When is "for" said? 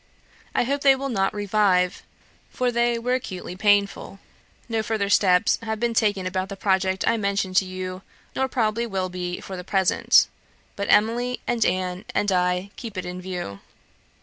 2.49-2.71, 9.41-9.55